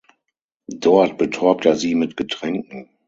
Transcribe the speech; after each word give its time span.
Dort 0.79 1.19
betäubt 1.19 1.63
er 1.67 1.75
sie 1.75 1.93
mit 1.93 2.17
Getränken. 2.17 2.89